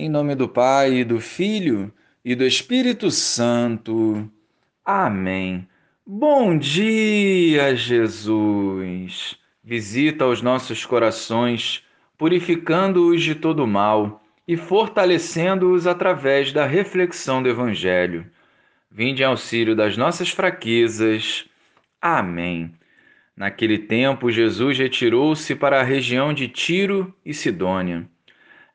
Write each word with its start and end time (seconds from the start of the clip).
Em 0.00 0.08
nome 0.08 0.36
do 0.36 0.48
Pai, 0.48 1.02
do 1.02 1.18
Filho 1.18 1.92
e 2.24 2.36
do 2.36 2.44
Espírito 2.44 3.10
Santo. 3.10 4.30
Amém. 4.84 5.66
Bom 6.06 6.56
dia, 6.56 7.74
Jesus. 7.74 9.36
Visita 9.60 10.24
os 10.24 10.40
nossos 10.40 10.86
corações, 10.86 11.82
purificando-os 12.16 13.20
de 13.20 13.34
todo 13.34 13.66
mal 13.66 14.22
e 14.46 14.56
fortalecendo-os 14.56 15.84
através 15.84 16.52
da 16.52 16.64
reflexão 16.64 17.42
do 17.42 17.48
Evangelho. 17.48 18.24
Vinde 18.88 19.24
em 19.24 19.26
auxílio 19.26 19.74
das 19.74 19.96
nossas 19.96 20.30
fraquezas. 20.30 21.44
Amém. 22.00 22.72
Naquele 23.36 23.78
tempo, 23.78 24.30
Jesus 24.30 24.78
retirou-se 24.78 25.56
para 25.56 25.80
a 25.80 25.84
região 25.84 26.32
de 26.32 26.46
Tiro 26.46 27.12
e 27.26 27.34
Sidônia. 27.34 28.08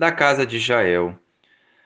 da 0.00 0.10
casa 0.10 0.46
de 0.46 0.56
Israel. 0.56 1.14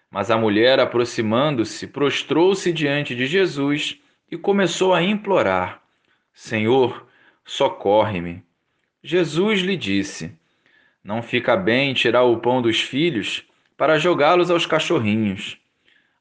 Mas 0.08 0.30
a 0.30 0.38
mulher, 0.38 0.78
aproximando-se, 0.78 1.88
prostrou-se 1.88 2.72
diante 2.72 3.12
de 3.12 3.26
Jesus 3.26 4.00
e 4.30 4.36
começou 4.36 4.94
a 4.94 5.02
implorar: 5.02 5.82
Senhor, 6.32 7.08
socorre-me. 7.44 8.40
Jesus 9.02 9.62
lhe 9.62 9.76
disse: 9.76 10.32
Não 11.02 11.24
fica 11.24 11.56
bem 11.56 11.92
tirar 11.92 12.22
o 12.22 12.38
pão 12.38 12.62
dos 12.62 12.80
filhos 12.80 13.44
para 13.76 13.98
jogá-los 13.98 14.48
aos 14.48 14.64
cachorrinhos. 14.64 15.58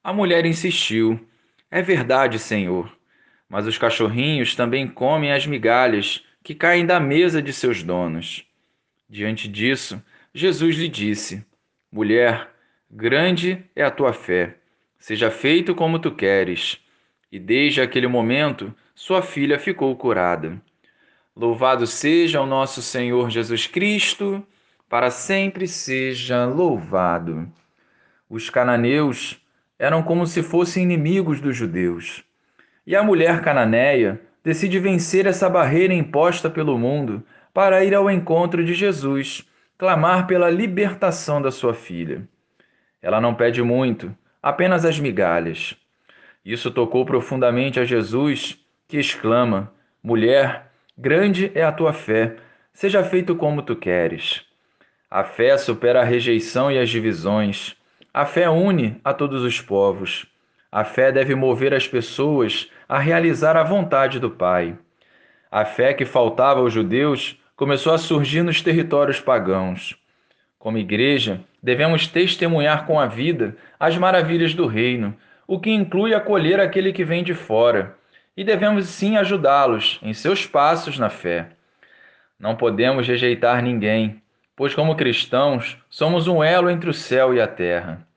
A 0.04 0.12
mulher 0.12 0.48
insistiu: 0.48 1.24
É 1.70 1.80
verdade, 1.80 2.40
Senhor, 2.40 2.92
mas 3.48 3.68
os 3.68 3.78
cachorrinhos 3.78 4.56
também 4.56 4.88
comem 4.88 5.32
as 5.32 5.46
migalhas 5.46 6.26
que 6.44 6.56
caem 6.56 6.88
da 6.88 7.00
mesa 7.00 7.40
de 7.40 7.54
seus 7.54 7.84
donos. 7.84 8.44
Diante 9.08 9.48
disso, 9.48 10.02
Jesus 10.34 10.76
lhe 10.76 10.90
disse: 10.90 11.46
Mulher, 11.96 12.50
grande 12.90 13.64
é 13.76 13.84
a 13.84 13.92
tua 13.92 14.14
fé, 14.14 14.56
seja 14.98 15.30
feito 15.30 15.76
como 15.76 16.00
tu 16.00 16.10
queres. 16.10 16.80
E 17.32 17.38
desde 17.38 17.82
aquele 17.82 18.08
momento, 18.08 18.74
sua 18.96 19.22
filha 19.22 19.60
ficou 19.60 19.96
curada. 19.96 20.60
Louvado 21.36 21.86
seja 21.86 22.42
o 22.42 22.48
nosso 22.48 22.82
Senhor 22.82 23.30
Jesus 23.30 23.68
Cristo, 23.68 24.44
para 24.90 25.12
sempre 25.12 25.68
seja 25.68 26.46
louvado. 26.46 27.48
Os 28.28 28.50
cananeus 28.50 29.40
eram 29.78 30.02
como 30.02 30.26
se 30.26 30.42
fossem 30.42 30.82
inimigos 30.82 31.40
dos 31.40 31.56
judeus. 31.56 32.24
E 32.88 32.96
a 32.96 33.04
mulher 33.04 33.40
cananeia 33.44 34.20
decide 34.44 34.80
vencer 34.80 35.28
essa 35.28 35.48
barreira 35.48 35.94
imposta 35.94 36.50
pelo 36.50 36.76
mundo 36.76 37.24
para 37.54 37.86
ir 37.86 37.94
ao 37.94 38.10
encontro 38.10 38.66
de 38.66 38.74
Jesus 38.74 39.48
clamar 39.78 40.28
pela 40.28 40.50
libertação 40.50 41.42
da 41.42 41.52
sua 41.52 41.74
filha. 41.74 42.28
Ela 43.02 43.20
não 43.20 43.36
pede 43.36 43.62
muito, 43.62 44.16
apenas 44.42 44.86
as 44.86 45.00
migalhas. 45.00 45.76
Isso 46.46 46.72
tocou 46.72 47.06
profundamente 47.06 47.80
a 47.80 47.86
Jesus, 47.86 48.58
que 48.88 48.98
exclama: 48.98 49.72
Mulher, 50.02 50.72
grande 50.98 51.52
é 51.56 51.64
a 51.64 51.72
tua 51.72 51.94
fé, 51.94 52.38
seja 52.74 53.04
feito 53.04 53.36
como 53.36 53.62
tu 53.62 53.76
queres. 53.76 54.46
A 55.10 55.24
fé 55.24 55.58
supera 55.58 56.02
a 56.02 56.04
rejeição 56.04 56.72
e 56.72 56.80
as 56.80 56.90
divisões. 56.90 57.76
A 58.14 58.26
fé 58.26 58.50
une 58.50 59.00
a 59.04 59.14
todos 59.14 59.44
os 59.44 59.62
povos. 59.62 60.26
A 60.72 60.84
fé 60.84 61.12
deve 61.12 61.36
mover 61.36 61.74
as 61.74 61.88
pessoas 61.88 62.70
a 62.90 62.98
realizar 62.98 63.56
a 63.56 63.64
vontade 63.64 64.20
do 64.20 64.32
Pai. 64.32 64.76
A 65.52 65.66
fé 65.66 65.94
que 65.94 66.04
faltava 66.04 66.62
aos 66.62 66.74
judeus 66.74 67.40
começou 67.56 67.94
a 67.94 67.98
surgir 67.98 68.44
nos 68.44 68.62
territórios 68.62 69.20
pagãos. 69.20 69.96
Como 70.58 70.78
igreja, 70.78 71.42
devemos 71.62 72.08
testemunhar 72.08 72.86
com 72.86 73.00
a 73.00 73.06
vida 73.06 73.56
as 73.80 73.98
maravilhas 73.98 74.54
do 74.54 74.66
reino, 74.66 75.16
o 75.46 75.60
que 75.60 75.70
inclui 75.70 76.14
acolher 76.14 76.60
aquele 76.60 76.92
que 76.92 77.04
vem 77.04 77.24
de 77.24 77.34
fora, 77.34 77.96
e 78.36 78.44
devemos 78.44 78.88
sim 78.88 79.18
ajudá-los 79.18 80.00
em 80.02 80.14
seus 80.14 80.46
passos 80.46 80.98
na 80.98 81.10
fé. 81.10 81.50
Não 82.40 82.56
podemos 82.56 83.08
rejeitar 83.08 83.62
ninguém, 83.62 84.22
pois, 84.56 84.74
como 84.74 84.96
cristãos, 84.96 85.78
somos 85.90 86.28
um 86.28 86.44
elo 86.44 86.70
entre 86.70 86.90
o 86.90 86.94
céu 86.94 87.34
e 87.34 87.40
a 87.40 87.48
terra. 87.48 88.08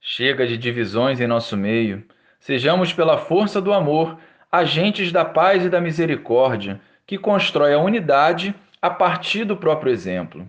Chega 0.00 0.46
de 0.46 0.56
divisões 0.56 1.20
em 1.20 1.26
nosso 1.26 1.56
meio, 1.56 2.02
sejamos, 2.38 2.92
pela 2.92 3.18
força 3.18 3.60
do 3.60 3.72
amor, 3.72 4.18
agentes 4.50 5.12
da 5.12 5.24
paz 5.24 5.64
e 5.64 5.68
da 5.68 5.80
misericórdia, 5.80 6.80
que 7.06 7.18
constrói 7.18 7.74
a 7.74 7.78
unidade 7.78 8.54
a 8.80 8.90
partir 8.90 9.44
do 9.44 9.56
próprio 9.56 9.92
exemplo. 9.92 10.46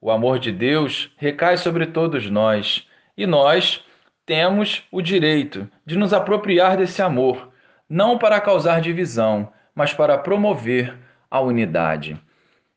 O 0.00 0.10
amor 0.10 0.38
de 0.38 0.52
Deus 0.52 1.10
recai 1.16 1.56
sobre 1.56 1.86
todos 1.86 2.28
nós 2.28 2.86
e 3.16 3.26
nós 3.26 3.84
temos 4.26 4.82
o 4.90 5.00
direito 5.00 5.68
de 5.84 5.96
nos 5.96 6.12
apropriar 6.12 6.76
desse 6.76 7.02
amor, 7.02 7.50
não 7.88 8.18
para 8.18 8.40
causar 8.40 8.80
divisão, 8.80 9.52
mas 9.74 9.92
para 9.92 10.18
promover 10.18 10.96
a 11.30 11.40
unidade. 11.40 12.20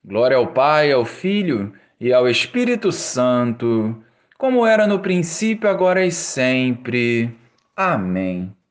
Glória 0.03 0.37
ao 0.37 0.47
Pai, 0.47 0.91
ao 0.91 1.05
Filho 1.05 1.73
e 1.99 2.13
ao 2.13 2.27
Espírito 2.27 2.91
Santo, 2.91 4.01
como 4.37 4.65
era 4.65 4.87
no 4.87 4.99
princípio, 4.99 5.69
agora 5.69 6.05
e 6.05 6.11
sempre. 6.11 7.35
Amém. 7.75 8.56